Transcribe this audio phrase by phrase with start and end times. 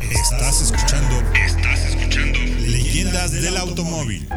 [0.00, 1.22] Estás escuchando.
[1.34, 2.38] Estás escuchando.
[2.60, 4.28] Leyendas del automóvil.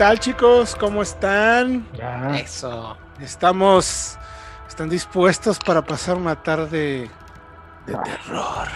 [0.00, 0.74] Tal chicos?
[0.76, 1.86] ¿Cómo están?
[2.42, 2.96] Eso.
[3.20, 4.16] Estamos,
[4.66, 7.10] están dispuestos para pasar una tarde
[7.86, 8.66] de terror.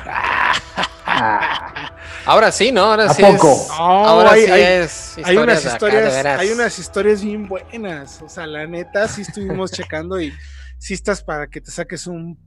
[2.27, 2.83] Ahora sí, ¿no?
[2.83, 3.53] Ahora ¿A sí poco?
[3.53, 3.69] es.
[3.69, 5.17] No, ahora hay- sí hay- es.
[5.25, 8.21] Hay unas acá, historias, hay unas historias bien buenas.
[8.21, 10.31] O sea, la neta, sí estuvimos checando y
[10.79, 12.39] sí estás para que te saques un,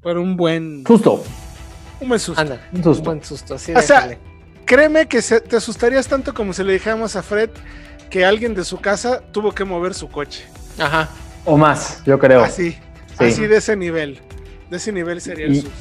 [0.00, 1.24] para un buen, Susto.
[2.00, 2.40] un buen susto.
[2.40, 3.02] Anda, Un un susto.
[3.02, 3.58] buen susto.
[3.58, 4.16] Sí, O sea.
[4.66, 7.50] Créeme que se- te asustarías tanto como si le dijéramos a Fred
[8.10, 10.44] que alguien de su casa tuvo que mover su coche.
[10.78, 11.08] Ajá.
[11.44, 12.42] O más, yo creo.
[12.42, 12.72] Así,
[13.18, 13.24] Sí.
[13.24, 14.20] así de ese nivel.
[14.68, 15.76] De ese nivel sería el Y- susto.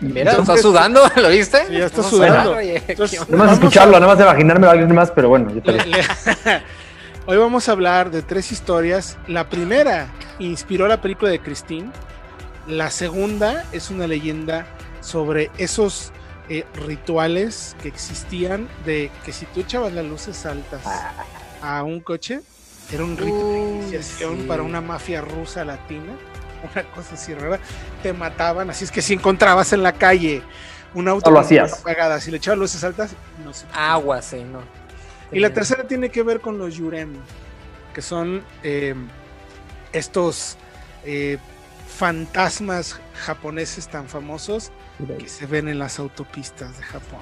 [0.00, 1.66] Mira, Entonces- está sudando, ¿lo viste?
[1.68, 2.58] Sí, ya está sudando.
[2.60, 3.28] Entonces-.
[3.28, 5.60] Nada más escucharlo, a- nada más de imaginarme a alguien más, pero bueno, yo Le-
[5.62, 5.90] también.
[5.90, 6.62] le-
[7.26, 9.16] Hoy vamos a hablar de tres historias.
[9.28, 11.90] La primera inspiró la película de Christine.
[12.66, 14.66] La segunda es una leyenda
[15.00, 16.12] sobre esos
[16.48, 20.82] eh, rituales que existían de que si tú echabas las luces altas
[21.62, 22.40] a un coche,
[22.92, 24.46] era un rito de Uy, iniciación sí.
[24.46, 26.12] para una mafia rusa latina.
[26.74, 27.60] Una cosa así rara.
[28.02, 28.70] Te mataban.
[28.70, 30.42] Así es que si encontrabas en la calle
[30.94, 33.66] un auto No apagada, si le echabas luces altas, no sé.
[33.74, 34.60] Agua, sí, ¿no?
[35.32, 37.14] Y la tercera tiene que ver con los yurem,
[37.92, 38.94] que son eh,
[39.92, 40.56] estos
[41.04, 41.38] eh,
[41.98, 44.70] fantasmas japoneses tan famosos
[45.18, 47.20] que se ven en las autopistas de Japón.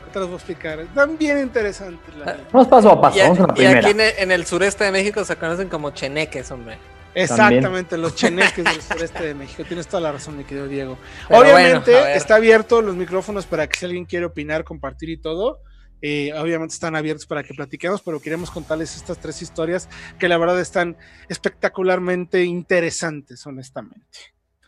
[0.00, 0.80] Ahorita los voy a explicar.
[0.80, 2.14] Están bien interesantes.
[2.16, 2.48] la neta.
[2.52, 3.78] Vamos paso a paso, Y, vamos a la y primera.
[3.80, 6.78] aquí en el, en el sureste de México se conocen como cheneques, hombre.
[7.16, 9.64] Exactamente, los cheneques del sureste de México.
[9.64, 10.98] Tienes toda la razón, mi querido Diego.
[11.28, 15.16] Pero obviamente bueno, está abierto los micrófonos para que si alguien quiere opinar, compartir y
[15.16, 15.60] todo.
[16.02, 20.36] eh, obviamente están abiertos para que platiquemos, pero queremos contarles estas tres historias que la
[20.38, 20.96] verdad están
[21.28, 24.18] espectacularmente interesantes, honestamente.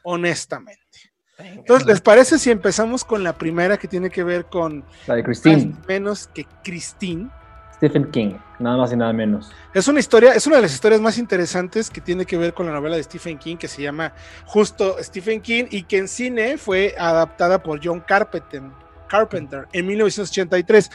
[0.03, 1.06] Honestamente.
[1.39, 5.23] Entonces, ¿les parece si empezamos con la primera que tiene que ver con La de
[5.23, 7.29] Christine, menos que Christine?
[7.75, 9.53] Stephen King, nada más y nada menos.
[9.75, 12.65] Es una historia, es una de las historias más interesantes que tiene que ver con
[12.65, 14.15] la novela de Stephen King, que se llama
[14.47, 18.63] justo Stephen King, y que en cine fue adaptada por John Carpenter,
[19.09, 20.91] Carpenter en 1983.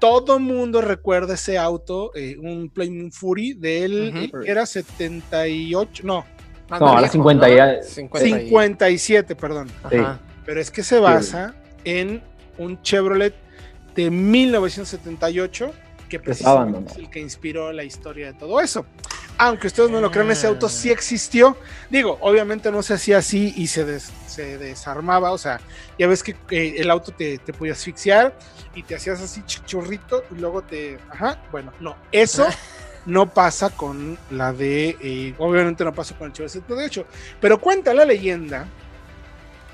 [0.00, 4.38] Todo mundo recuerda ese auto, eh, un Flaming Fury del Ujú.
[4.42, 6.26] eh, era 78, no,
[6.68, 9.70] Más No, ahora 50 ya- 50 y- 57, perdón.
[9.82, 10.18] Ajá.
[10.46, 11.54] Pero es que se basa
[11.84, 12.22] en
[12.58, 13.34] un Chevrolet
[13.94, 15.72] de 1978
[16.08, 18.86] que precisamente es el que inspiró la historia de todo eso.
[19.36, 21.56] Aunque ustedes no lo crean, ese auto sí existió.
[21.90, 25.32] Digo, obviamente no se hacía así y se, des- se desarmaba.
[25.32, 25.60] O sea,
[25.98, 28.36] ya ves que eh, el auto te, te podía asfixiar
[28.76, 30.98] y te hacías así ch- churrito y luego te...
[31.10, 32.46] Ajá, bueno, no, eso
[33.06, 34.96] no pasa con la de...
[35.00, 37.06] eh, obviamente no pasa con el Chevrolet 78.
[37.40, 38.66] Pero cuenta la leyenda,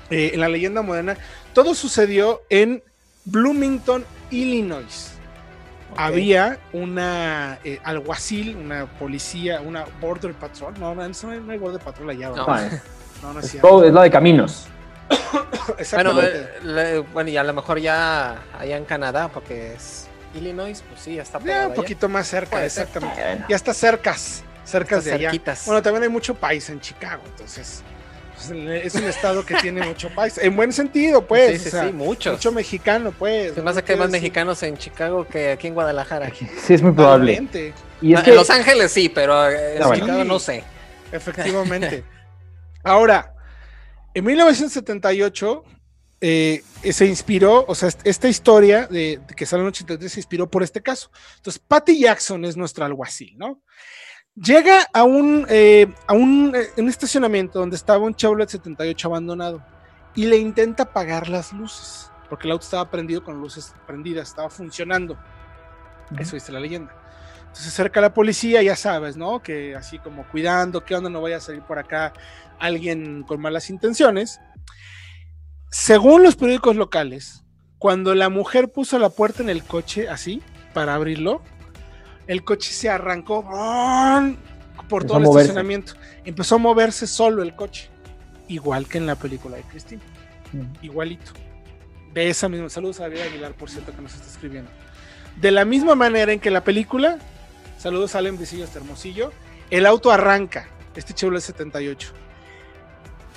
[0.09, 1.15] eh, en la leyenda moderna,
[1.53, 2.83] todo sucedió en
[3.25, 5.07] Bloomington, Illinois
[5.97, 10.73] había una eh, alguacil, una policía, una border patrol.
[10.79, 12.29] No, no, eso no hay, no hay border patrol allá.
[12.29, 12.47] No.
[12.47, 12.81] No, es,
[13.21, 13.67] No, no, es es cierto.
[13.67, 14.67] todo- es la de caminos.
[15.93, 21.01] Bueno, eh, bueno, y a lo mejor ya allá en Canadá, porque es Illinois, pues
[21.01, 21.73] sí, ya está ya un allá.
[21.73, 22.83] poquito más cerca, Puede ser.
[22.83, 23.21] exactamente.
[23.21, 25.29] Bueno, Ya está cercas, cercas Está de allá.
[25.31, 25.65] cerquitas.
[25.65, 27.83] Bueno, también hay mucho país en Chicago, entonces
[28.35, 30.37] pues, es un estado que tiene mucho país.
[30.37, 31.49] En buen sentido, pues.
[31.51, 32.33] sí, o sí, sea, sí, muchos.
[32.33, 33.53] Mucho mexicano, pues.
[33.53, 36.31] Se me hace que hay más mexicanos en Chicago que aquí en Guadalajara.
[36.65, 37.33] sí, es muy probable.
[38.01, 39.91] Y es No, que, En Los Ángeles sí, pero eh, en Ah.
[39.93, 40.63] Chicago no sé.
[41.11, 42.03] efectivamente.
[42.83, 43.33] Ahora,
[44.13, 45.63] en 1978
[46.21, 50.11] eh, se inspiró, o sea, est- esta historia de, de que sale en el 83
[50.11, 51.09] se inspiró por este caso.
[51.37, 53.61] Entonces, Patty Jackson es nuestra alguacil, ¿no?
[54.35, 59.65] Llega a un, eh, a un, eh, un estacionamiento donde estaba un Chevrolet 78 abandonado
[60.15, 64.49] y le intenta apagar las luces, porque el auto estaba prendido con luces prendidas, estaba
[64.49, 65.17] funcionando.
[66.17, 66.93] Eso dice la leyenda.
[67.39, 69.41] Entonces se acerca la policía, ya sabes, ¿no?
[69.43, 72.13] Que así como cuidando, que onda no vaya a salir por acá
[72.59, 74.39] alguien con malas intenciones.
[75.71, 77.43] Según los periódicos locales,
[77.79, 80.41] cuando la mujer puso la puerta en el coche así
[80.73, 81.41] para abrirlo,
[82.27, 83.43] el coche se arrancó
[84.87, 85.93] por todo a el estacionamiento.
[86.25, 87.89] Empezó a moverse solo el coche,
[88.47, 90.01] igual que en la película de Cristina,
[90.81, 91.31] igualito.
[92.13, 94.69] De esa misma saludos a David Aguilar, por cierto, que nos está escribiendo.
[95.39, 97.17] De la misma manera en que la película
[97.81, 99.31] Saludos, Alem Visillos de Hermosillo.
[99.71, 102.13] El auto arranca, este Chevrolet 78.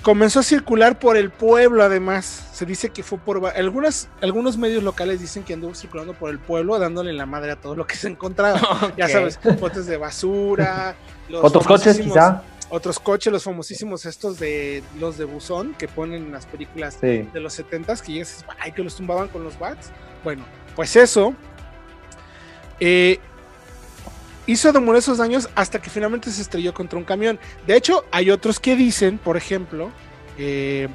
[0.04, 2.46] Comenzó a circular por el pueblo, además.
[2.52, 3.44] Se dice que fue por.
[3.56, 7.56] Algunas, algunos medios locales dicen que anduvo circulando por el pueblo, dándole la madre a
[7.56, 8.60] todo lo que se encontraba.
[8.98, 10.94] Ya sabes, botes de basura.
[11.30, 12.42] los Otros coches, quizá.
[12.68, 17.26] Otros coches, los famosísimos estos de los de buzón que ponen en las películas Sí.
[17.32, 19.90] de los 70s que llegas y dices, ay, que los tumbaban con los bats.
[20.22, 20.44] Bueno,
[20.76, 21.34] pues eso
[22.80, 23.20] eh,
[24.46, 27.38] hizo esos daños hasta que finalmente se estrelló contra un camión.
[27.66, 29.90] De hecho, hay otros que dicen, por ejemplo,
[30.38, 30.88] eh,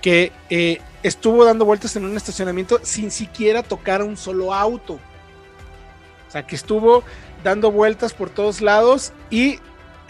[0.00, 4.94] que eh, estuvo dando vueltas en un estacionamiento sin siquiera tocar un solo auto.
[4.94, 7.02] O sea, que estuvo
[7.42, 9.58] dando vueltas por todos lados y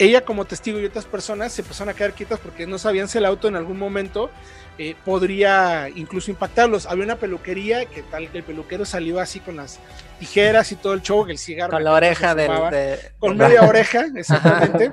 [0.03, 3.17] ella como testigo y otras personas se empezaron a quedar quietas porque no sabían si
[3.19, 4.31] el auto en algún momento
[4.77, 6.85] eh, podría incluso impactarlos.
[6.87, 9.79] Había una peluquería que tal que el peluquero salió así con las
[10.19, 11.71] tijeras y todo el show, el cigarro.
[11.73, 12.51] Con la oreja del.
[12.71, 14.91] de- Con media oreja, exactamente.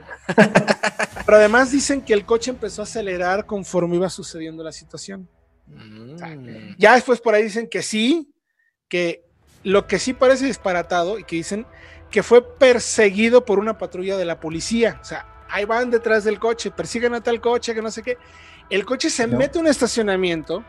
[1.25, 5.28] Pero además dicen que el coche empezó a acelerar conforme iba sucediendo la situación.
[5.66, 6.75] Mm.
[6.78, 8.31] Ya después por ahí dicen que sí,
[8.88, 9.25] que
[9.64, 11.66] lo que sí parece disparatado y que dicen
[12.10, 14.99] que fue perseguido por una patrulla de la policía.
[15.00, 18.16] O sea, ahí van detrás del coche, persiguen a tal coche, que no sé qué.
[18.70, 19.37] El coche se No.
[19.38, 20.64] mete a un estacionamiento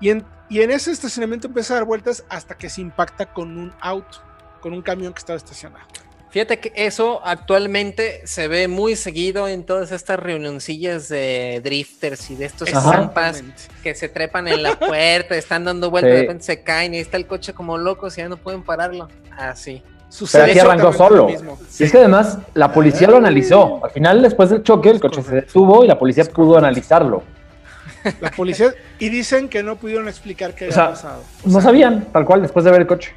[0.00, 3.56] y en, y en ese estacionamiento empieza a dar vueltas hasta que se impacta con
[3.58, 4.18] un auto,
[4.60, 5.84] con un camión que estaba estacionado.
[6.30, 12.34] Fíjate que eso actualmente se ve muy seguido en todas estas reunioncillas de drifters y
[12.36, 13.42] de estos zampas
[13.82, 16.16] que se trepan en la puerta, están dando vueltas, Sí.
[16.16, 19.08] de repente se caen y está el coche como locos y ya no pueden pararlo.
[19.38, 19.82] Así.
[20.16, 21.28] Sucede aquí arrancó solo.
[21.28, 23.84] Y es que además la policía lo analizó.
[23.84, 27.22] Al final, después del choque, el coche se detuvo y la policía pudo analizarlo.
[28.22, 31.22] La policía y dicen que no pudieron explicar qué O había sea, pasado.
[31.44, 33.12] O No sea, sabían, tal cual, después de ver el coche.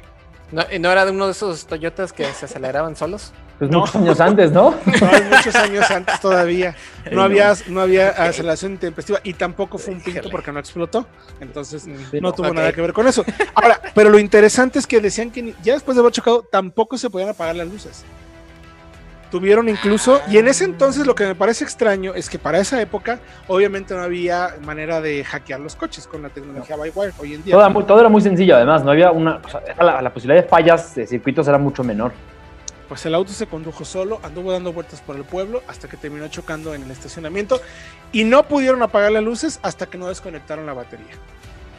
[0.52, 3.32] ¿No, era de uno de esos Toyotas que se aceleraban solos?
[3.58, 3.80] Pues No.
[3.80, 4.74] muchos años antes, ¿no?
[5.30, 6.74] Muchos años antes todavía.
[7.12, 11.06] No había, no había aceleración intempestiva y tampoco fue un pinto porque no explotó.
[11.40, 12.32] Entonces Sí, no no.
[12.32, 13.24] tuvo nada que ver con eso.
[13.54, 17.10] Ahora, pero lo interesante es que decían que ya después de haber chocado tampoco se
[17.10, 18.02] podían apagar las luces.
[19.30, 22.80] Tuvieron incluso, y en ese entonces lo que me parece extraño es que para esa
[22.82, 27.34] época obviamente no había manera de hackear los coches con la tecnología by wire hoy
[27.34, 27.52] en día.
[27.54, 28.82] Todo, era muy- todo era muy sencillo, además.
[28.82, 29.36] No había una.
[29.36, 29.62] o sea,
[30.02, 32.12] la posibilidad de fallas de circuitos era mucho menor.
[32.88, 36.26] Pues el auto se condujo solo, anduvo dando vueltas por el pueblo hasta que terminó
[36.26, 37.60] chocando en el estacionamiento
[38.10, 41.06] y no pudieron apagar las luces hasta que no desconectaron la batería.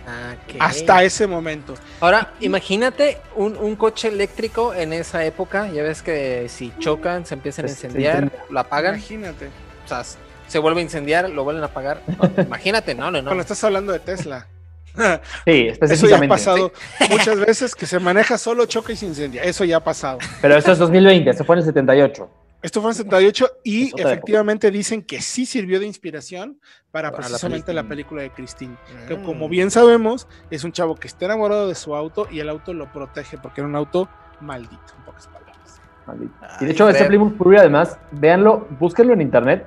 [0.07, 0.33] Ah.
[0.59, 1.75] Hasta ese momento.
[2.00, 5.69] Ahora, imagínate un, un coche eléctrico en esa época.
[5.71, 8.45] Ya ves que si chocan, se empiezan a Se- se incendiar, incendia.
[8.50, 9.48] lo apagan, Imagínate.
[9.86, 10.03] o sea,
[10.48, 12.01] se vuelve a incendiar, lo vuelven a apagar.
[12.07, 13.25] No, imagínate, no, no, no.
[13.30, 14.48] Cuando estás hablando de Tesla.
[15.45, 16.74] Sí, Eso ya ha pasado
[17.09, 19.42] muchas veces que se maneja solo, choca y se incendia.
[19.44, 20.18] Eso ya ha pasado.
[20.42, 22.30] Pero eso es 2020, eso fue en el 78.
[22.62, 26.60] Esto fue en 78 y efectivamente dicen que sí sirvió de inspiración
[26.92, 28.22] para precisamente la película.
[28.22, 28.75] película de Christine.
[29.08, 29.24] Que Mm.
[29.24, 32.74] como bien sabemos, es un chavo que está enamorado de su auto y el auto
[32.74, 34.08] lo protege porque era un auto
[34.42, 35.81] maldito, en pocas palabras.
[36.06, 36.34] Maldito.
[36.42, 37.06] Y Ay, de hecho, este.
[37.06, 39.66] Plymouth Fury, además, véanlo, búsquenlo en internet.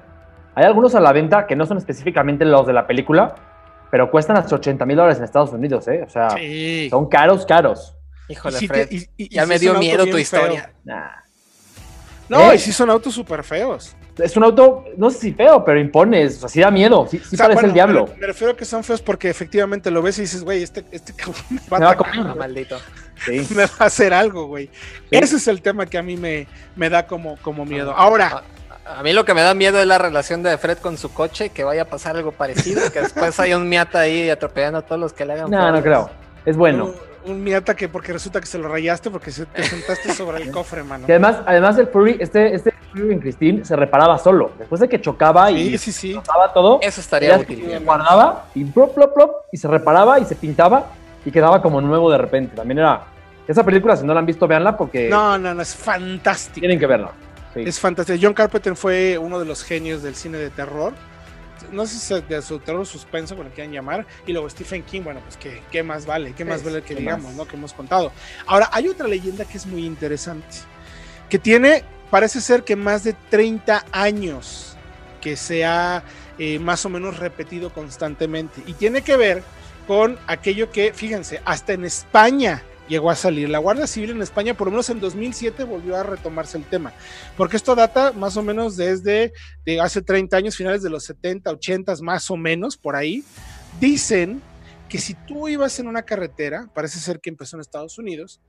[0.55, 3.35] Hay algunos a la venta que no son específicamente los de la película,
[3.91, 6.05] pero cuestan hasta 80 mil dólares en Estados Unidos, ¿eh?
[6.06, 6.88] O sea, Sí.
[6.91, 7.96] son caros, caros.
[8.29, 8.88] Híjole, Y sí Fred.
[8.88, 10.73] te- y- y- y ya me dio miedo tu historia.
[10.85, 11.24] Nah.
[12.29, 12.56] No, ¿Eh?
[12.56, 13.94] y sí son autos súper feos.
[14.19, 17.19] Es un auto, no sé si feo, pero impones, o sea, sí da miedo, sí,
[17.19, 18.08] sí O sea, parece bueno, el diablo.
[18.15, 20.84] Me, me refiero a que son feos porque efectivamente lo ves y dices, güey, este,
[20.93, 22.15] este cabrón me va, Me va a comer.
[22.19, 22.77] Ah, maldito.
[23.25, 23.46] Sí.
[23.55, 24.67] me va a hacer algo, güey.
[24.67, 24.72] Sí.
[25.10, 26.46] Ese es el tema que a mí me,
[26.77, 27.93] me da como, como miedo.
[27.96, 28.44] Ahora,
[28.87, 31.48] A mí lo que me da miedo es la relación de Fred con su coche,
[31.48, 35.01] que vaya a pasar algo parecido, que después haya un miata ahí atropellando a todos
[35.01, 35.51] los que le hagan.
[35.51, 36.10] No, no creo.
[36.44, 36.93] Es bueno.
[37.26, 40.50] Un miata que porque resulta que se lo rayaste porque se, te sentaste sobre el
[40.52, 41.06] cofre, mano.
[41.08, 44.52] Y además, además el Fury, este, este Fury en Christine se reparaba solo.
[44.58, 46.14] Después de que chocaba y Sí, sí, sí.
[46.14, 47.64] pasaba todo, Eso estaría útil.
[47.84, 50.86] guardaba y plop, plop, plop, y se reparaba y se pintaba
[51.24, 52.54] y quedaba como nuevo de repente.
[52.56, 53.04] También era.
[53.48, 56.60] Esa película, si no la han visto, véanla porque No, no, no, es fantástico.
[56.60, 57.10] tienen que verla.
[57.52, 57.60] Sí.
[57.66, 58.19] Es fantástico.
[58.20, 60.93] John Carpenter fue uno de los genios del cine de terror.
[61.73, 64.06] No sé si de su terror suspenso, como lo quieran llamar.
[64.27, 67.01] Y luego Stephen King, bueno, pues qué, qué más vale, qué más vale que ¿qué
[67.01, 67.34] digamos, más?
[67.34, 67.49] ¿no?
[67.49, 68.13] Que hemos contado.
[68.46, 70.56] Ahora, hay otra leyenda que es muy interesante.
[71.29, 74.77] Que tiene, parece ser que más de 30 años
[75.20, 76.05] que se ha
[76.39, 78.63] eh, más o menos repetido constantemente.
[78.67, 79.43] Y tiene que ver
[79.87, 83.48] con aquello que, fíjense, hasta en España llegó a salir.
[83.48, 86.93] La Guardia Civil en España, por lo menos en 2007, volvió a retomarse el tema.
[87.36, 89.32] Porque esto data más o menos desde
[89.64, 93.24] de hace 30 años, finales de los 70, 80, más o menos, por ahí.
[93.81, 94.43] Dicen
[94.88, 98.41] que si tú ibas en una carretera, parece ser que empezó en Estados Unidos,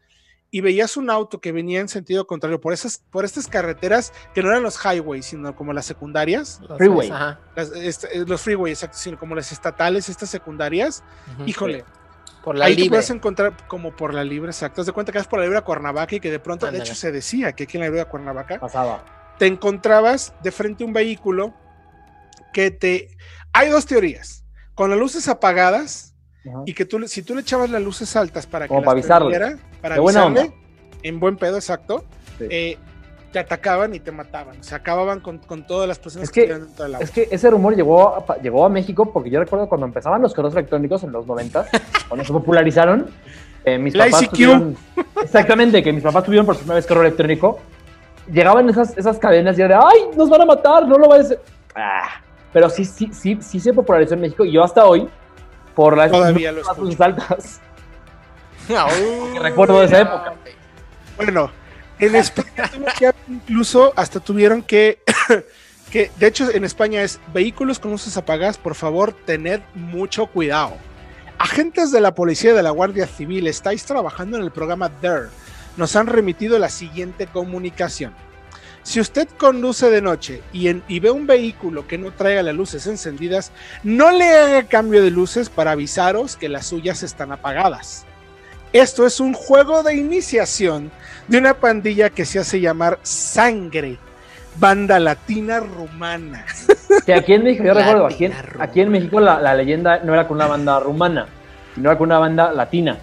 [0.52, 4.42] y veías un auto que venía en sentido contrario por esas, por estas carreteras que
[4.42, 7.10] no eran los highways, sino como las secundarias, Los Freeway.
[7.10, 11.48] las- este, los freeways, exacto, sino como las estatales, estas secundarias, Ujú.
[11.50, 11.84] híjole,
[12.46, 12.92] Por la ahí te libre.
[12.92, 14.80] puedes encontrar como por la libre, exacto.
[14.82, 16.78] Haz de cuenta que vas por la libre a Cuernavaca y que de pronto, Ándale.
[16.84, 19.04] de hecho se decía que aquí en la libre a Cuernavaca Pasaba.
[19.38, 21.54] te encontrabas de frente a un vehículo
[22.54, 23.10] que te...
[23.52, 24.46] Hay dos teorías.
[24.76, 26.14] Con las luces apagadas
[26.48, 26.64] Ajá.
[26.66, 29.58] y que tú, si tú le echabas las luces altas para que Como para avisarle.
[29.82, 30.56] para buena avisarle, onda.
[31.04, 32.06] en buen pedo, exacto,
[32.38, 32.46] Sí.
[32.50, 32.78] eh,
[33.36, 34.64] te atacaban y te mataban.
[34.64, 37.04] Se acababan con, con todas las personas Es que, que- dentro del auto.
[37.04, 40.34] Es que ese rumor llegó a, llegó a México porque yo recuerdo cuando empezaban los
[40.34, 41.66] correos electrónicos en los 90,
[42.08, 43.10] cuando se popularizaron,
[43.66, 44.32] eh, mis El papás ICQ.
[44.32, 44.78] tuvieron,
[45.22, 47.60] exactamente, que mis papás tuvieron por primera vez correo electrónico,
[48.32, 51.26] llegaban esas, esas cadenas y era de, ay, nos van a matar, no lo vayas
[51.26, 51.42] a hacer".
[51.76, 52.08] Ah,
[52.54, 55.10] pero sí, sí, sí, sí se popularizó en México y yo hasta hoy,
[55.76, 57.60] por las Todavía lo altas,
[59.42, 60.34] recuerdo de esa época.
[61.18, 61.52] Bueno,
[62.00, 62.70] en España
[63.28, 65.00] incluso hasta tuvieron que,
[65.92, 70.78] que, de hecho en España es vehículos con luces apagadas, por favor, tened mucho cuidado.
[71.38, 75.28] Agentes de la policía y de la Guardia Civil, estáis trabajando en el programa DARE.
[75.78, 78.14] Nos han remitido la siguiente comunicación.
[78.84, 82.56] Si usted conduce de noche y, en- y ve un vehículo que no traiga las
[82.56, 83.52] luces encendidas,
[83.84, 88.06] no le haga cambio de luces para avisaros que las suyas están apagadas.
[88.74, 90.92] Esto es un juego de iniciación
[91.28, 93.98] de una pandilla que se hace llamar Sangre,
[94.58, 96.46] banda latina rumana.
[97.06, 100.00] Que aquí en México, yo recuerdo, aquí en, Latina aquí en México la, la leyenda
[100.00, 101.28] no era con una banda rumana,
[101.74, 102.98] sino era con una banda latina.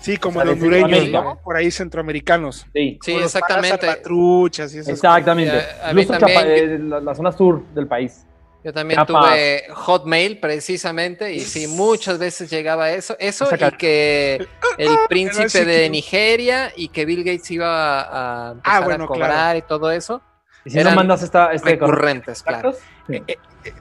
[0.00, 1.08] Sí, como O sea, los hondureños.
[1.10, 1.38] ¿no?
[1.42, 2.66] por ahí centroamericanos.
[2.74, 3.86] Sí, paras exactamente.
[3.86, 5.56] salvatruchas y esas exactamente.
[5.82, 8.26] A- a mí Incluso también- Chapa- eh, la, la zona sur del país.
[8.64, 9.28] Yo también Capaz.
[9.30, 13.14] tuve Hotmail precisamente y sí, muchas veces llegaba eso.
[13.18, 18.82] Eso y que el príncipe de Nigeria y que Bill Gates iba a, a empezar
[18.82, 19.58] Ah, bueno, a cobrar claro.
[19.58, 20.22] y todo eso.
[20.64, 22.72] Y si Eran no mandas esta, este Recurrentes, claro.
[22.72, 22.88] ¿Contactos?
[23.06, 23.22] Sí.
[23.28, 23.36] Eh,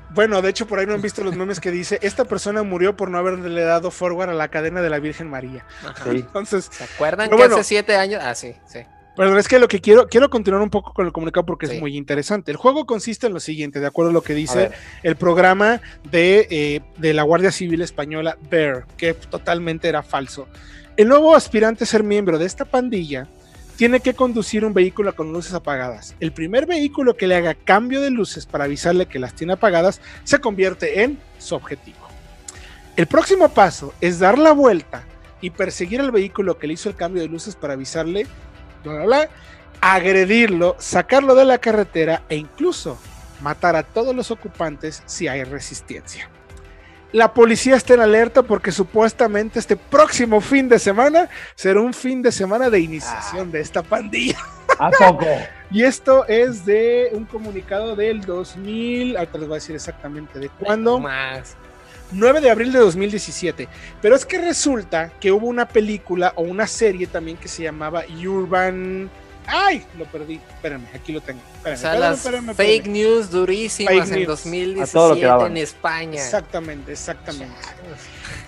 [0.10, 2.98] Bueno, de hecho, por ahí no han visto los memes que dice: Esta persona murió
[2.98, 5.66] por no haberle dado forward a la cadena de la Virgen María.
[6.04, 6.10] Sí.
[6.10, 7.56] Entonces, ¿Se acuerdan que bueno.
[7.56, 8.22] hace siete años?
[8.22, 8.80] Ah, sí, sí.
[9.16, 11.76] Pero es que lo que quiero, quiero continuar un poco con el comunicado porque Sí.
[11.76, 12.50] es muy interesante.
[12.52, 14.72] El juego consiste en lo siguiente, de acuerdo a lo que dice
[15.04, 20.48] el programa de, eh, de la Guardia Civil Española, BEAR, que totalmente era falso.
[20.98, 23.28] El nuevo aspirante a ser miembro de esta pandilla
[23.78, 26.16] tiene que conducir un vehículo con luces apagadas.
[26.20, 30.02] El primer vehículo que le haga cambio de luces para avisarle que las tiene apagadas
[30.24, 31.98] se convierte en su objetivo.
[32.96, 35.04] El próximo paso es dar la vuelta
[35.42, 38.28] y perseguir al vehículo que le hizo el cambio de luces para avisarle,
[38.84, 39.30] bla, bla, bla,
[39.82, 42.98] agredirlo, sacarlo de la carretera e incluso
[43.42, 46.30] matar a todos los ocupantes si hay resistencia.
[47.12, 52.24] La policía está en alerta porque supuestamente este próximo fin de semana será un fin
[52.24, 54.40] de semana de iniciación de esta pandilla.
[54.80, 55.26] ¿A poco?
[55.74, 60.48] Y esto es de un comunicado del 2000, ahorita les voy a decir exactamente de
[60.50, 61.00] cuándo.
[61.00, 61.58] Más.
[62.12, 63.68] 9 de abril de 2017.
[64.02, 68.04] Pero es que resulta que hubo una película o una serie también que se llamaba
[68.26, 69.10] Urban.
[69.46, 69.84] ¡Ay!
[69.98, 70.40] Lo perdí.
[70.56, 71.42] Espérenme, aquí lo tengo.
[71.56, 74.28] Espérenme, O sea, espérenme, las espérenme, fake news durísimas Fake en news.
[74.28, 75.52] 2017 A todo lo que daban.
[75.52, 76.16] en España.
[76.16, 77.56] Exactamente, exactamente.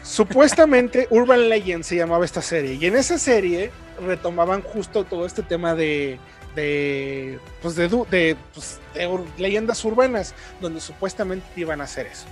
[0.04, 2.76] Supuestamente Urban Legend se llamaba esta serie.
[2.76, 3.72] Y en esa serie
[4.06, 6.20] retomaban justo todo este tema de.
[6.56, 7.40] de.
[7.62, 10.34] pues de, de, pues, de leyendas urbanas.
[10.62, 12.26] Donde supuestamente iban a hacer eso.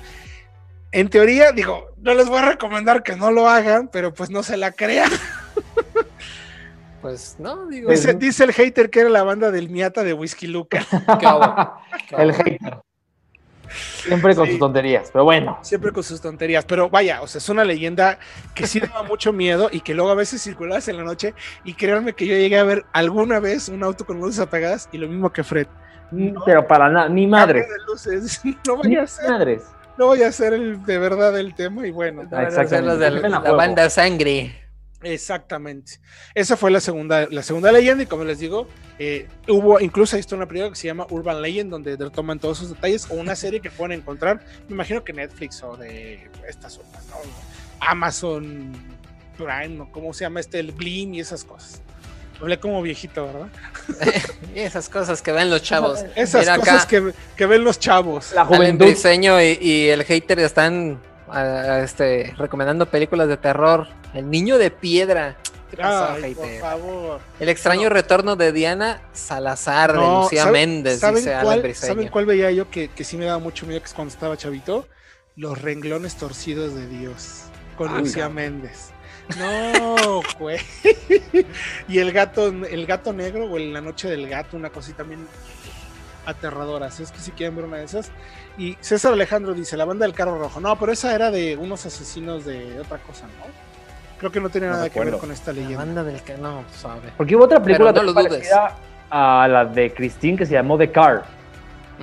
[0.94, 4.44] En teoría, digo, no les voy a recomendar que no lo hagan, pero pues no
[4.44, 5.12] se la crean.
[7.02, 7.92] Pues no, digo.
[7.92, 10.86] Dice, dice el hater que era la banda del Miata de Whisky Luca.
[11.20, 11.74] ¿qué hago?
[12.08, 12.78] ¿Qué El hater.
[14.06, 14.52] Siempre con Sí.
[14.52, 15.60] sus tonterías, pero bueno.
[15.64, 16.64] Siempre con sus tonterías.
[16.64, 18.20] Pero vaya, o sea, es una leyenda
[18.56, 21.34] que sí daba mucho miedo y que luego a veces circulabas en la noche.
[21.66, 24.98] Y créanme que yo llegué a ver alguna vez un auto con luces apagadas y
[24.98, 25.68] lo mismo que Fred.
[26.12, 26.42] No.
[26.46, 27.66] Pero para nada, ni madres.
[27.68, 28.42] Cambio de luces.
[28.66, 29.64] No Ni vaya a ser, madres.
[29.98, 31.86] No vaya a ser el, de verdad el tema.
[31.88, 32.98] Y bueno, Van a Exactamente.
[33.22, 33.56] de la juego.
[33.58, 34.56] banda sangre.
[35.02, 36.00] exactamente.
[36.34, 38.04] Esa fue la segunda, la segunda leyenda.
[38.04, 38.68] Y como les digo,
[39.00, 42.70] eh, hubo incluso esto una película que se llama Urban Legend, donde retoman todos esos
[42.72, 43.08] detalles.
[43.12, 44.40] O una serie que pueden encontrar.
[44.68, 47.16] Me imagino que Netflix o de estas otras, ¿no?
[47.80, 48.72] Amazon
[49.38, 51.82] Prime, o cómo se llama este, el Blim y esas cosas.
[52.42, 53.48] Hablé como viejito, ¿verdad?
[54.54, 56.04] Y esas cosas que ven los chavos.
[56.16, 58.32] Esas Mira cosas acá, que, que ven los chavos.
[58.34, 58.86] La el juventud.
[58.86, 61.00] diseño y, y el hater están
[61.30, 63.88] ah, este, recomendando películas de terror.
[64.13, 65.38] El niño de piedra.
[65.72, 67.20] ¿Qué pasó, Ay, por favor.
[67.40, 67.90] El extraño No.
[67.90, 71.94] retorno de Diana Salazar, de Lucía ¿sabe- Méndez, ¿saben dice Alan cuál, Briseño.
[71.94, 74.38] ¿Saben cuál veía yo que, que sí me daba mucho miedo que es cuando estaba
[74.38, 74.88] chavito?
[75.36, 78.30] Los renglones torcidos de Dios con Ay, Lucía.
[78.30, 78.90] Méndez.
[79.39, 80.60] No, güey.
[81.88, 85.25] y el gato, el gato negro o en la noche del gato, una cosita también
[86.25, 86.92] aterradora.
[86.92, 88.12] Si es que si quieren ver una de esas.
[88.58, 90.60] Y César Alejandro dice, la banda del carro rojo.
[90.60, 93.46] No, pero esa era de unos asesinos de otra cosa, ¿no?
[94.20, 95.77] Creo que no tiene No nada que ver con esta La leyenda.
[95.77, 97.12] banda del que no sabe.
[97.18, 98.27] Porque hubo otra película no lo dudes.
[98.30, 98.75] parecida
[99.10, 101.24] a la de Christine que se llamó The Car.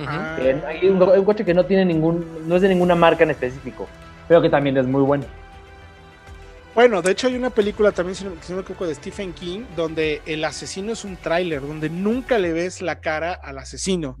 [0.05, 3.23] Ah, que hay un, un coche que no tiene ningún, no es de ninguna marca
[3.23, 3.87] en específico,
[4.27, 5.25] pero que también es muy bueno.
[6.73, 9.33] Bueno, de hecho hay una película también, si no, si no me equivoco, de Stephen
[9.33, 14.17] King, donde el asesino es un tráiler, donde nunca le ves la cara al asesino.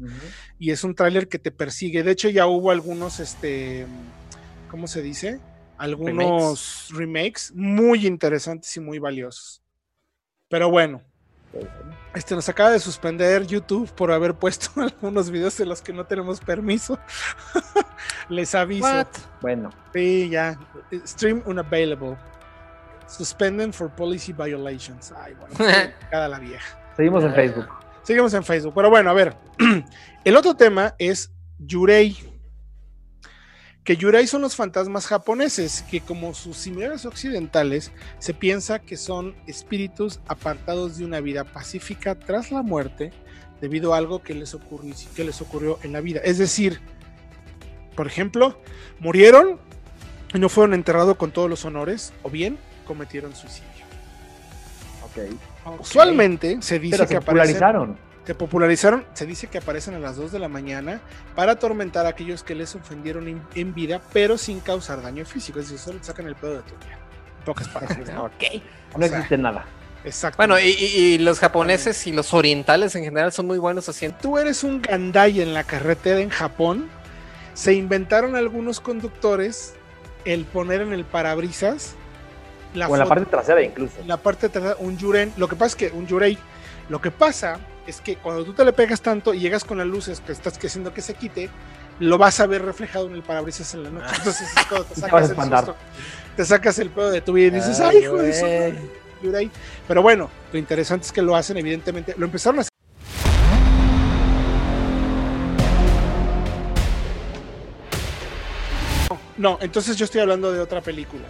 [0.59, 2.03] Y es un tráiler que te persigue.
[2.03, 3.85] De hecho, ya hubo algunos, este,
[4.69, 5.39] ¿cómo se dice?
[5.77, 9.63] Algunos remakes, muy interesantes y muy valiosos.
[10.49, 11.01] Pero bueno,
[12.13, 16.05] este nos acaba de suspender YouTube por haber puesto algunos videos de los que no
[16.05, 16.99] tenemos permiso.
[18.29, 18.83] Les aviso.
[18.83, 19.07] What?
[19.41, 20.59] Bueno, Sí, ya.
[21.05, 22.17] Stream unavailable.
[23.07, 25.11] Suspended for policy violations.
[25.11, 25.55] Ay, bueno,
[26.11, 26.79] cada la vieja.
[26.95, 27.67] seguimos en Facebook.
[28.03, 28.73] Seguimos en Facebook.
[28.75, 29.35] Pero bueno, a ver.
[30.23, 32.15] El otro tema es Yurei.
[33.83, 39.35] Que Yurei son los fantasmas japoneses, que como sus similares occidentales, se piensa que son
[39.47, 43.11] espíritus apartados de una vida pacífica tras la muerte,
[43.59, 46.21] debido a algo que les, ocurrió, que les ocurrió en la vida.
[46.23, 46.79] Es decir,
[47.95, 48.59] por ejemplo,
[48.99, 49.59] murieron
[50.33, 53.69] y no fueron enterrados con todos los honores, o bien cometieron suicidio.
[55.03, 55.79] Ok.
[55.79, 57.97] Usualmente se dice Pero que se aparecen, popularizaron.
[58.25, 61.01] se popularizaron, se dice que aparecen a las 2 de la mañana
[61.35, 65.59] para atormentar a aquellos que les ofendieron en, en vida, pero sin causar daño físico,
[65.59, 66.97] es decir, solo sacan el pedo de tu vida.
[67.45, 68.25] Pocas palabras, ¿no?
[68.25, 68.43] Ok.
[68.97, 69.65] No o sea, existe nada.
[70.03, 70.37] Exacto.
[70.37, 74.17] Bueno, y, y- y los japoneses y los orientales en general son muy buenos haciendo.
[74.19, 76.89] tú eres un gandai en la carretera en Japón,
[77.53, 79.73] se inventaron algunos conductores
[80.25, 81.95] el poner en el parabrisas
[82.73, 83.99] la o en la parte trasera incluso.
[83.99, 85.33] en la parte atrás un yuren.
[85.37, 86.37] Lo que pasa es que un yurei,
[86.89, 89.87] lo que pasa es que cuando tú te le pegas tanto y llegas con las
[89.87, 91.49] luces que estás haciendo que se quite,
[91.99, 94.13] lo vas a ver reflejado en el parabrisas en la noche.
[94.17, 95.75] Entonces es cuando te sacas el susto,
[96.35, 98.75] te sacas el pedo de tu vida y dices, ay, hijo de
[99.21, 99.51] yurei.
[99.87, 102.15] Pero bueno, lo interesante es que lo hacen, evidentemente.
[102.17, 102.71] Lo empezaron a hacer.
[109.37, 111.23] No, entonces yo estoy hablando de otra película.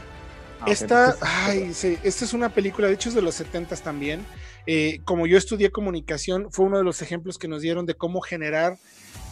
[0.61, 3.75] Ah, Esta, entonces- ay, sí, esta es una película, de hecho es de los 70
[3.77, 4.25] también.
[4.67, 8.21] Eh, como yo estudié comunicación, fue uno de los ejemplos que nos dieron de cómo
[8.21, 8.77] generar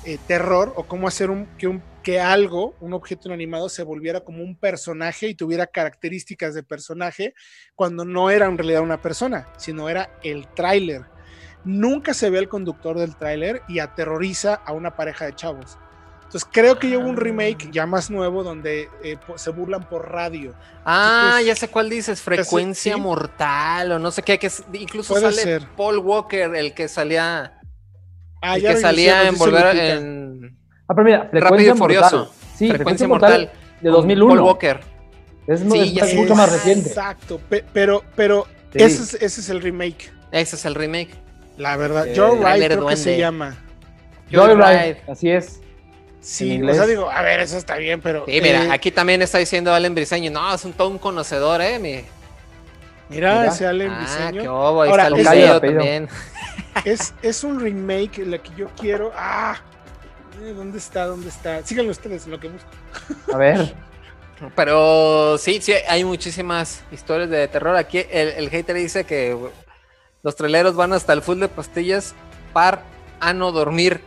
[0.06, 4.22] eh, terror o cómo hacer un, que, un, que algo, un objeto inanimado, se volviera
[4.22, 7.34] como un personaje y tuviera características de personaje
[7.76, 11.04] cuando no era en realidad una persona, sino era el tráiler.
[11.65, 15.78] Nunca se ve el conductor del tráiler y aterroriza a una pareja de chavos.
[16.30, 20.12] Entonces creo que ya hubo un remake ya más nuevo donde eh, se burlan por
[20.12, 20.54] radio.
[20.86, 23.02] Ah, Entonces, ya sé cuál dices, frecuencia sí.
[23.02, 25.68] mortal o no sé qué, que es- incluso Puede sale ser.
[25.76, 27.60] Paul Walker, el que salía,
[28.44, 32.18] Ah, el ya que salía en volver en Ah, pero mira, Rápido Frecuencia y Furioso.
[32.18, 32.36] Mortal.
[32.56, 34.36] Sí, Frecuencia Mortal de con 2001.
[34.36, 34.80] Paul Walker.
[35.48, 36.89] Es, Sí, es mucho más reciente.
[36.89, 38.84] Exacto, pe- pero, pero Sí.
[38.84, 40.12] ese, es, ese es el remake.
[40.32, 41.10] Ese es el remake.
[41.58, 43.58] La verdad, Eh, Joe Wright creo que se llama.
[44.32, 45.60] Joyride, así es.
[46.21, 48.25] Sí, En o sea, digo, a ver, eso está bien, pero.
[48.25, 51.62] Sí, mira, eh, aquí también está diciendo Allen Briseño, no, es un todo un conocedor,
[51.62, 52.03] eh, mi.
[53.10, 53.45] mira, mira.
[53.47, 54.41] ese Allen Ah, Briseño.
[54.41, 55.62] qué obo, ahí Ahora, está el es- apellido.
[55.62, 56.10] también.
[56.86, 59.12] Es, es un remake, la que yo quiero.
[59.15, 59.58] Ah,
[60.41, 61.05] eh, ¿dónde está?
[61.05, 61.62] ¿Dónde está?
[61.65, 62.69] Síganlo ustedes en lo que busco.
[63.34, 63.73] A ver.
[64.55, 67.75] Pero sí, sí, hay muchísimas historias de terror.
[67.75, 69.36] Aquí el, el hater dice que
[70.23, 72.13] los traileros van hasta el full de pastillas
[72.53, 72.84] para
[73.19, 74.01] a no dormir.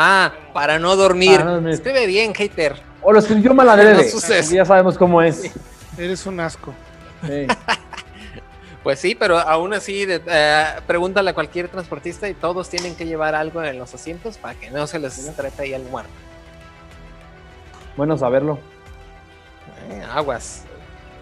[0.00, 1.32] Ah, para no dormir.
[1.32, 1.74] Para no dormir.
[1.74, 2.76] Escribe bien, hater.
[3.02, 4.08] O lo escribió mal adrede.
[4.12, 4.50] No.
[4.54, 5.50] Ya sabemos cómo es.
[5.98, 6.72] Eres un asco.
[7.26, 7.46] Sí.
[8.84, 13.04] Pues sí, pero aún así, de- eh, pregúntale a cualquier transportista y todos tienen que
[13.04, 16.10] llevar algo en los asientos para que no se les trepe ahí el muerto.
[17.96, 18.58] Bueno saberlo.
[19.90, 20.62] Eh, aguas.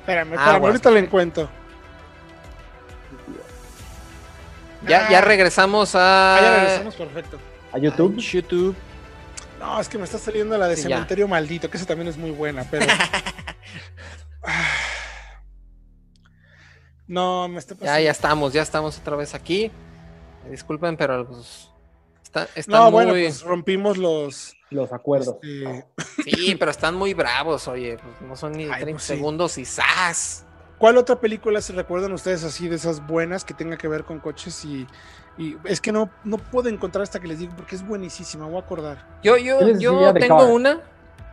[0.01, 0.67] Espérame, Ah, espérame, bueno.
[0.75, 1.49] ahorita lo encuentro.
[4.87, 7.39] Ya, ya regresamos a Ah, ya regresamos, perfecto.
[7.77, 8.17] A YouTube.
[8.19, 8.75] YouTube.
[9.61, 10.97] No, es que me está saliendo la de Sí, ya.
[10.97, 12.87] Cementerio Maldito, que esa también es muy buena, pero.
[17.09, 18.01] No, me está Ya, pasando.
[18.05, 19.71] ya estamos, ya estamos otra vez aquí.
[20.51, 21.71] Disculpen, pero pues,
[22.23, 22.93] está- están No, muy...
[22.93, 24.55] bueno, pues rompimos los.
[24.71, 25.37] Los acuerdos.
[25.43, 25.87] este,
[26.25, 27.97] Sí, pero están muy bravos, oye.
[28.03, 29.09] Pues no son ni Ay, 30 pues sí.
[29.15, 30.45] segundos y ¡zas!
[30.79, 34.19] ¿Cuál otra película se recuerdan ustedes así de esas buenas que tenga que ver con
[34.21, 34.87] coches y,
[35.39, 38.57] y es que no, no puedo encontrar esta que les digo porque es buenísima, voy
[38.57, 39.07] a acordar.
[39.23, 40.51] Yo, yo, yo tengo Car.
[40.51, 40.81] una.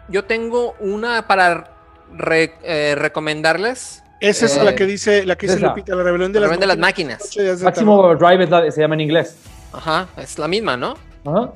[0.10, 1.72] Yo tengo una para
[2.14, 4.04] re- eh, recomendarles.
[4.22, 5.60] Esa es Eh, la que dice, la que dice.
[5.60, 7.30] Lupita, la rebelión de La las, de las máquinas.
[7.62, 9.38] Máximo Drive es la- se llama en inglés.
[9.74, 10.96] Ajá, es la misma, ¿no?
[11.26, 11.52] Ajá.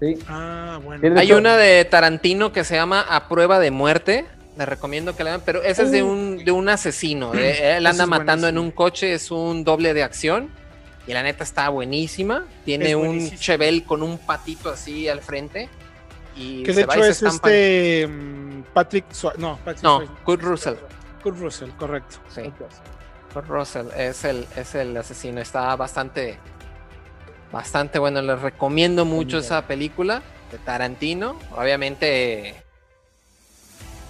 [0.00, 0.18] Sí.
[0.28, 1.18] Ah, bueno.
[1.18, 4.26] Hay una de Tarantino que se llama A Prueba de Muerte.
[4.58, 7.30] Le recomiendo que la vean, pero esa es de un, de un asesino.
[7.30, 10.50] de- él Esa anda es matando en un coche, es un doble de acción.
[11.06, 12.44] Y la neta está buenísima.
[12.64, 13.30] Tiene Es un.
[13.38, 15.68] Chevel con un patito así al frente.
[16.36, 17.50] Y que de hecho es estampan.
[17.52, 19.04] este mm, Patrick
[19.38, 20.02] no, Patrick No.
[20.24, 20.74] Kurt Russell.
[21.22, 22.16] Kurt Russell, correcto.
[22.34, 22.42] Sí,
[23.32, 25.40] Kurt Russell es el, es el asesino.
[25.40, 26.36] Está bastante,
[27.52, 28.20] bastante bueno.
[28.22, 30.20] Les recomiendo mucho esa película
[30.52, 31.38] de Tarantino.
[31.56, 32.54] Obviamente,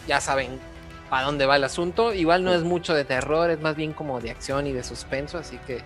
[0.09, 0.61] ya saben
[1.11, 2.15] para dónde va el asunto.
[2.15, 5.39] Igual no es mucho de terror, es más bien como de acción y de suspenso.
[5.39, 5.85] Así que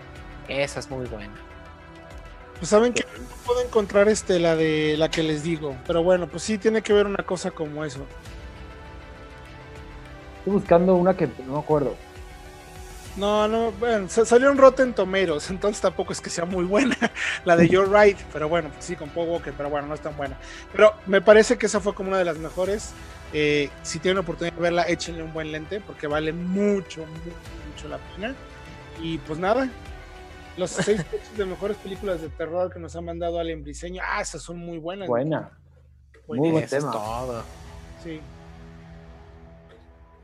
[0.49, 1.47] esa es muy buena.
[2.59, 6.29] Pues saben que no puedo encontrar este la de la que les digo, pero bueno,
[6.29, 8.09] pues sí tiene que ver una cosa como eso.
[10.39, 11.97] Estoy buscando una que no me acuerdo.
[13.15, 16.97] No, no, bueno, sa- salió en Rotten Tomeros, entonces tampoco es que sea muy buena
[17.45, 20.01] la de You're Right, pero bueno, pues sí, con Paul Walker, pero bueno, no es
[20.01, 20.39] tan buena.
[20.71, 22.95] Pero me parece que esa fue como una de las mejores.
[23.33, 27.35] Eh, si tienen la oportunidad de verla, échenle un buen lente, porque vale mucho, mucho,
[27.71, 28.35] mucho la pena.
[29.01, 29.67] Y pues nada,
[30.55, 31.03] los seis
[31.35, 34.77] de mejores películas de terror que nos ha mandado Allen Briseño, ah, esas son muy
[34.77, 35.07] buenas.
[35.07, 35.51] Buena.
[36.27, 36.91] Buenísimas, Muy buen Eso es tema.
[36.91, 37.43] todo.
[38.03, 38.21] Sí.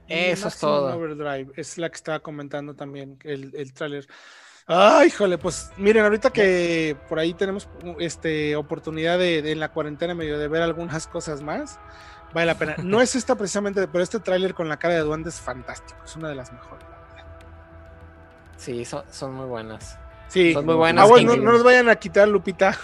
[0.07, 0.95] Eso es todo.
[0.95, 4.07] Overdrive es la que estaba comentando también el, el tráiler.
[4.65, 7.67] Ay, híjole, pues miren, ahorita que por ahí tenemos
[7.99, 11.79] este oportunidad de, de en la cuarentena medio de ver algunas cosas más,
[12.33, 12.75] vale la pena.
[12.83, 16.15] No es esta precisamente, pero este tráiler con la cara de duende es fantástico, es
[16.15, 16.85] una de las mejores.
[18.57, 19.97] Sí, son, son muy buenas.
[20.27, 21.05] Sí, Son muy buenas.
[21.05, 21.41] aguas, no, King.
[21.43, 22.77] no nos vayan a quitar, Lupita,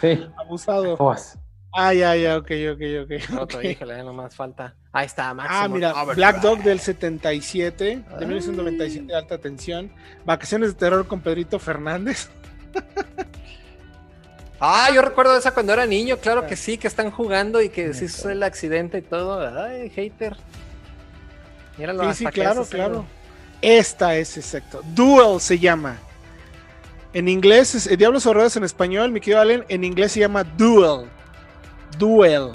[0.00, 0.24] Sí.
[0.38, 0.92] abusado.
[0.94, 1.38] Aguas.
[1.74, 3.40] Ah, ya, ya, ok, ok, ok.
[3.40, 3.64] Otro, ok.
[3.64, 4.76] híjole, ya nomás falta.
[4.92, 6.14] Ahí está, Ah, Maximum mira, Overdrive.
[6.16, 8.18] Black Dog del 77, de Ah.
[8.18, 9.90] 1997 de alta tensión.
[10.26, 12.28] Vacaciones de terror con Pedrito Fernández.
[14.64, 16.46] Ah, yo recuerdo esa cuando era niño, claro Ah.
[16.46, 19.40] que sí, que están jugando y que se Me hizo el accidente y todo.
[19.60, 20.36] Ay, hater.
[21.76, 23.04] Míralo, Sí, sí, claro, claro.
[23.60, 24.80] Esta es exacto.
[24.94, 25.96] Duel se llama.
[27.12, 30.44] En inglés, es, eh, Diablos Horrores en español, mi querido Allen, en inglés se llama
[30.44, 31.06] Duel.
[31.98, 32.52] Duel.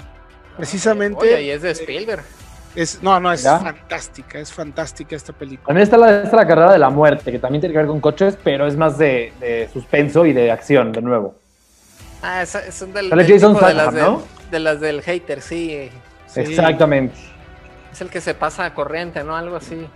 [0.56, 1.18] Precisamente.
[1.20, 2.22] Oye, y es de Spielberg.
[2.74, 3.58] Es, no, no, es ¿Ya?
[3.58, 5.66] fantástica, es fantástica esta película.
[5.66, 8.00] También está la, está la carrera de la muerte, que también tiene que ver con
[8.00, 11.34] coches, pero es más de, de suspenso y de acción, de nuevo.
[12.22, 12.44] Ah,
[12.82, 14.22] un del, Sale del Jason tipo de las, del- ¿no?
[14.50, 15.90] de las del hater, sí.
[16.26, 16.40] Sí.
[16.40, 17.14] Exactamente.
[17.92, 19.36] Es el que se pasa a corriente, ¿no?
[19.36, 19.86] Algo así.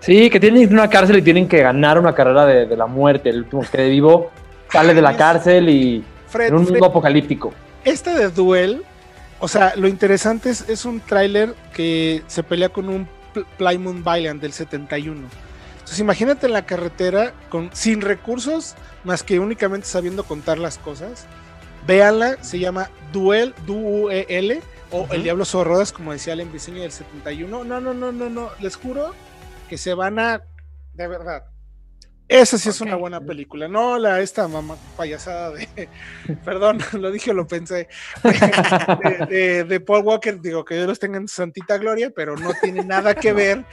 [0.00, 3.28] Sí, que tienen una cárcel y tienen que ganar una carrera de, de la muerte.
[3.30, 4.30] El último que quede vivo
[4.70, 7.52] sale de la cárcel y Fred, en un Fred, mundo apocalíptico.
[7.84, 8.82] esta de Duel,
[9.40, 14.02] o sea, lo interesante es, es un tráiler que se pelea con un Pl- Plymouth
[14.02, 15.20] Valiant del 71.
[15.74, 21.26] Entonces imagínate en la carretera con, sin recursos más que únicamente sabiendo contar las cosas.
[21.86, 24.60] Véanla, se llama Duel, D-U-E-L,
[24.92, 27.64] o El Diablo sobre Rodas, como decía el diseño del 71.
[27.64, 29.14] No, no, no, no, no, les juro
[29.68, 30.42] que se van a...
[30.94, 31.44] De verdad.
[32.28, 33.66] Esa sí es una buena película.
[33.66, 35.88] No la esta mamá payasada de...
[36.44, 37.88] Perdón, lo dije lo pensé.
[38.22, 42.52] De, de- de Paul Walker, digo que Dios los tenga en santita gloria, pero no
[42.60, 43.64] tiene nada que ver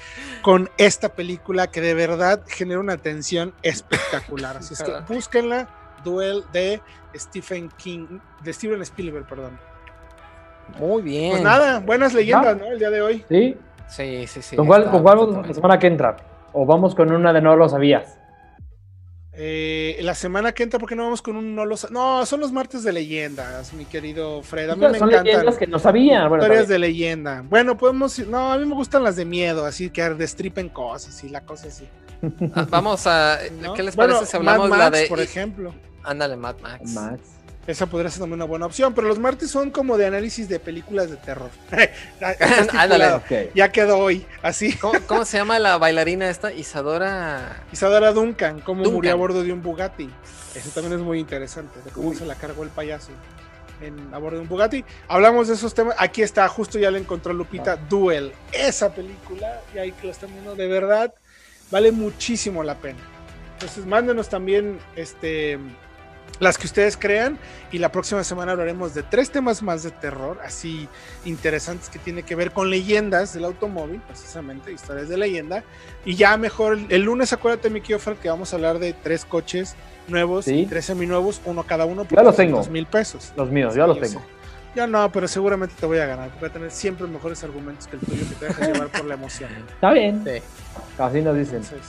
[0.42, 4.58] con esta película que de verdad genera una tensión espectacular.
[4.58, 5.70] Así es que búsquenla,
[6.04, 6.82] Duel de
[7.16, 9.60] Stephen King, de Steven Spielberg, perdón.
[10.80, 11.32] Muy bien.
[11.32, 12.66] Pues nada, buenas leyendas, ¿no?
[12.66, 13.26] El día de hoy.
[13.30, 13.56] ¿Sí?
[13.88, 14.56] Sí, sí, sí.
[14.58, 16.18] ¿Con cuál, está- con cuál está vamos la semana que entra?
[16.54, 18.18] ¿O vamos con una de no lo sabías?
[19.40, 22.40] Eh, la semana que entra, ¿por qué no vamos con un no los No, son
[22.40, 24.72] los martes de leyendas, mi querido Fred.
[24.72, 25.26] A mí me Son encantan.
[25.26, 26.28] leyendas que no sabían.
[26.28, 27.44] Bueno, Historias de leyenda.
[27.48, 28.18] Bueno, podemos.
[28.18, 31.42] ir- No, a mí me gustan las de miedo, así que destripen cosas y la
[31.42, 31.88] cosa así.
[32.56, 33.38] Ah, Vamos a.
[33.62, 33.76] ¿no?
[33.76, 35.06] ¿Qué les Bueno, parece si hablamos Mad la de.
[35.06, 35.72] por ejemplo.
[36.08, 36.92] Ándale, Mad Max.
[36.92, 37.20] Max.
[37.68, 40.58] Esa podría ser también una buena opción, pero los martes son como de análisis de
[40.58, 41.50] películas de terror.
[42.74, 43.52] Ándale.
[43.54, 44.74] Ya quedó hoy, así.
[44.74, 46.54] ¿Cómo, cómo se llama la bailarina esta?
[46.54, 47.66] Isadora.
[47.74, 48.94] Isadora Duncan, cómo Duncan.
[48.94, 50.10] murió a bordo de un Bugatti.
[50.56, 53.12] Eso también es muy interesante, de cómo se la cargó el payaso
[53.82, 54.86] en, a bordo de un Bugatti.
[55.10, 55.94] Hablamos de esos temas.
[56.00, 58.32] Aquí está, justo ya le encontró Lupita, Duel.
[58.54, 61.14] Esa película, y ahí que lo están viendo, de verdad,
[61.70, 63.00] vale muchísimo la pena.
[63.54, 65.60] Entonces, mándenos también este,
[66.40, 67.38] las que ustedes crean.
[67.72, 70.88] Y la próxima semana hablaremos de tres temas más de terror, así
[71.26, 75.64] interesantes que tiene que ver con leyendas del automóvil, precisamente, historias de leyenda.
[76.06, 79.76] Y ya mejor, el, lunes, acuérdate, mi Fred, que vamos a hablar de tres coches
[80.08, 80.62] nuevos Sí.
[80.62, 82.58] y tres seminuevos, uno cada uno, Ya los por tengo.
[82.58, 83.34] dos mil pesos.
[83.36, 84.20] Los míos, ya los Sí, yo tengo.
[84.22, 84.26] sé.
[84.76, 86.30] Yo no, pero seguramente te voy a ganar.
[86.40, 89.16] Voy a tener siempre mejores argumentos que el tuyo que te dejas llevar por la
[89.16, 89.50] emoción.
[89.74, 90.24] Está bien.
[90.24, 90.42] Sí.
[91.00, 91.56] Así nos dicen.
[91.58, 91.82] Entonces,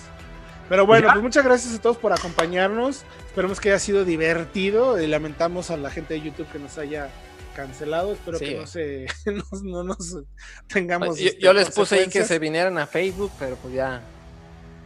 [0.68, 1.12] pero bueno, ¿Ya?
[1.14, 3.04] pues muchas gracias a todos por acompañarnos.
[3.26, 5.00] Esperemos que haya sido divertido.
[5.00, 7.08] Y lamentamos a la gente de YouTube que nos haya
[7.56, 8.12] cancelado.
[8.12, 8.44] Espero Sí.
[8.46, 10.16] que no se nos- no nos
[10.66, 11.18] tengamos.
[11.18, 14.00] Yo, este, yo les puse ahí que se vinieran a Facebook, pero pues ya.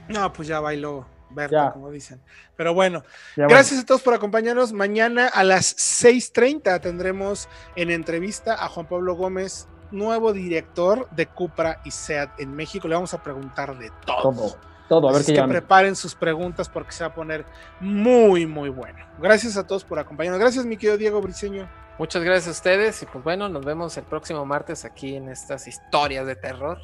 [0.08, 1.72] No, pues ya bailó Berta, Ya.
[1.72, 2.20] como dicen.
[2.56, 3.02] Pero bueno,
[3.36, 3.48] Ya, bueno.
[3.50, 4.72] gracias a todos por acompañarnos.
[4.72, 11.80] Mañana a las 6:30 tendremos en entrevista a Juan Pablo Gómez, nuevo director de Cupra
[11.84, 12.86] y SEAT en México.
[12.88, 14.22] Le vamos a preguntar de todo.
[14.32, 14.58] Todo.
[14.92, 15.08] Todo.
[15.08, 17.46] A ver Así qué es que preparen sus preguntas porque se va a poner
[17.80, 18.98] muy, muy bueno.
[19.18, 20.38] Gracias a todos por acompañarnos.
[20.38, 21.66] Gracias, mi querido Diego Briseño.
[21.98, 25.66] Muchas gracias a ustedes y pues bueno, nos vemos el próximo martes aquí en estas
[25.66, 26.78] historias de terror.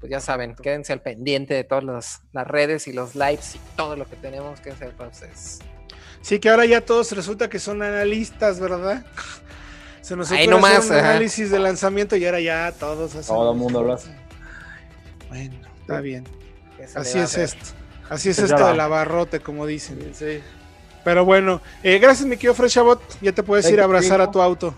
[0.00, 3.60] Pues ya saben, quédense al pendiente de todas las, las redes y los lives y
[3.76, 5.60] todo lo que tenemos que hacer para ustedes.
[6.22, 9.06] Sí, que ahora ya todos resulta que son analistas, ¿verdad?
[10.00, 11.10] Se nos ocurre nomás, hacer un ajá.
[11.10, 13.32] análisis de lanzamiento y ahora ya todos hacen.
[13.32, 14.10] Todo el mundo lo hace.
[15.28, 16.24] Bueno, está bien.
[16.80, 17.74] ¿Qué se le Así es esto.
[18.08, 19.98] Así es Pues esto del abarrote, como dicen.
[21.04, 23.00] Pero bueno, eh, gracias, mi querido Freshabot.
[23.20, 24.74] Ya te puedes ir a abrazar a tu auto.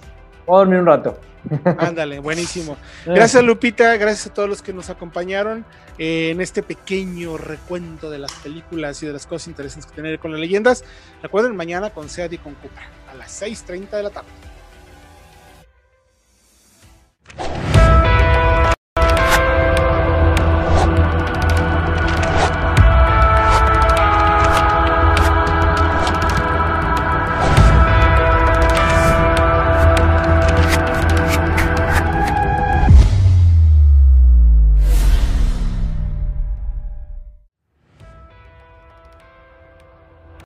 [0.46, 1.18] Voy a dormir un rato.
[1.78, 2.76] Ándale, buenísimo.
[3.04, 5.64] Gracias Lupita, gracias a todos los que nos acompañaron
[5.98, 10.20] eh, en este pequeño recuento de las películas y de las cosas interesantes que tener
[10.20, 10.84] con las leyendas.
[11.20, 14.28] Recuerden mañana con Sead y con Cupra a las 6.30 de la tarde.